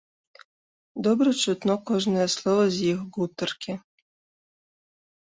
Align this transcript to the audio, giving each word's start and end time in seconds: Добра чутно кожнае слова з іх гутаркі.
Добра 1.07 1.31
чутно 1.41 1.75
кожнае 1.89 2.25
слова 2.35 2.63
з 2.77 2.81
іх 2.93 2.99
гутаркі. 3.17 3.75